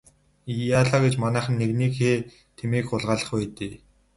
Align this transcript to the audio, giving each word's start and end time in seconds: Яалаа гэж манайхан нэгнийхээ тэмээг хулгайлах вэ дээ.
Яалаа 0.77 0.99
гэж 1.05 1.13
манайхан 1.23 1.55
нэгнийхээ 1.61 2.15
тэмээг 2.57 2.85
хулгайлах 2.87 3.29
вэ 3.35 3.43
дээ. 3.57 3.73